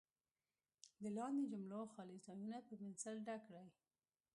[1.01, 3.67] د لاندې جملو خالي ځایونه په پنسل ډک کړئ.